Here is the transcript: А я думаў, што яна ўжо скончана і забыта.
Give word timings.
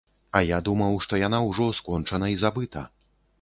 А 0.37 0.39
я 0.45 0.57
думаў, 0.69 0.97
што 1.05 1.19
яна 1.27 1.41
ўжо 1.49 1.67
скончана 1.81 2.31
і 2.33 2.41
забыта. 2.47 2.85